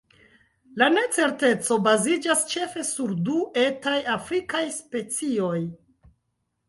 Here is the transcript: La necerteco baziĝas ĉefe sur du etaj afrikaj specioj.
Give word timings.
La 0.83 0.87
necerteco 0.93 1.77
baziĝas 1.89 2.41
ĉefe 2.53 2.85
sur 2.93 3.13
du 3.29 3.37
etaj 3.67 3.97
afrikaj 4.17 4.67
specioj. 4.83 5.59